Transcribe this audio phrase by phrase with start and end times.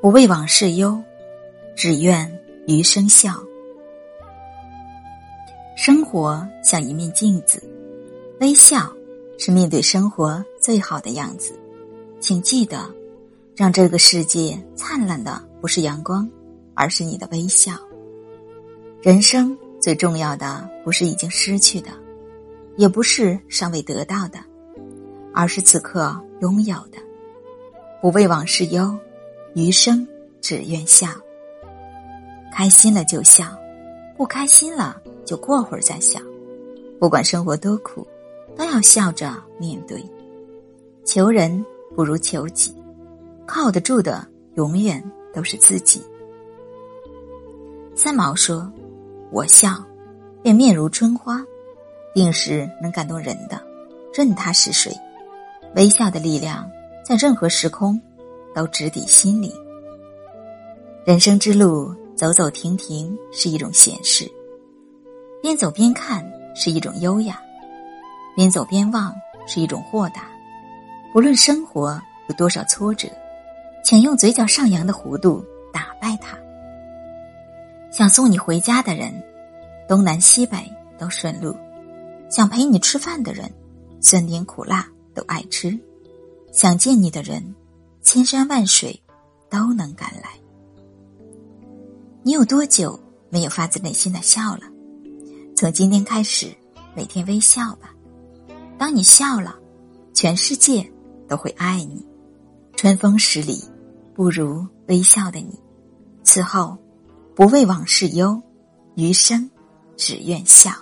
[0.00, 0.98] 不为往事忧，
[1.76, 3.34] 只愿余生笑。
[5.76, 7.62] 生活像一面镜子，
[8.40, 8.90] 微笑
[9.38, 11.52] 是面对生活最好的样子。
[12.18, 12.90] 请记得，
[13.54, 16.26] 让这个世界灿烂的不是阳光，
[16.72, 17.74] 而是你的微笑。
[19.02, 21.90] 人生最重要的不是已经失去的，
[22.78, 24.38] 也不是尚未得到的，
[25.34, 26.96] 而是此刻拥有的。
[28.00, 28.98] 不为往事忧，
[29.54, 30.06] 余生
[30.40, 31.08] 只愿笑。
[32.52, 33.44] 开心了就笑，
[34.16, 36.20] 不开心了就过会儿再笑。
[36.98, 38.06] 不管生活多苦，
[38.56, 40.04] 都要笑着面对。
[41.04, 42.74] 求人不如求己，
[43.46, 46.02] 靠得住的永远都是自己。
[47.94, 48.70] 三毛说。
[49.32, 49.76] 我笑，
[50.42, 51.40] 便面如春花，
[52.12, 53.62] 定是能感动人的。
[54.12, 54.92] 任他是谁，
[55.76, 56.68] 微笑的力量
[57.04, 58.02] 在任何时空
[58.54, 59.52] 都直抵心灵。
[61.04, 64.26] 人生之路，走走停停是一种闲适；
[65.42, 66.24] 边走边看
[66.54, 67.34] 是一种优雅；
[68.36, 69.14] 边走边望
[69.46, 70.28] 是一种豁达。
[71.12, 73.08] 不论生活有多少挫折，
[73.82, 76.38] 请用嘴角上扬的弧度打败它。
[77.90, 79.12] 想送你回家的人，
[79.88, 80.58] 东南西北
[80.98, 81.52] 都顺路；
[82.28, 83.50] 想陪你吃饭的人，
[84.00, 85.70] 酸甜苦辣都爱吃；
[86.52, 87.42] 想见你的人，
[88.12, 89.00] 千山万水
[89.48, 90.30] 都能赶来。
[92.24, 94.62] 你有多久没有发自内心的笑了？
[95.54, 96.52] 从今天开始，
[96.92, 97.94] 每天微笑吧。
[98.76, 99.56] 当你笑了，
[100.12, 100.84] 全世界
[101.28, 102.04] 都会爱你。
[102.74, 103.62] 春风十里，
[104.12, 105.56] 不如微笑的你。
[106.24, 106.76] 此后。
[107.36, 108.42] 不为往事忧，
[108.96, 109.48] 余生
[109.96, 110.72] 只愿笑。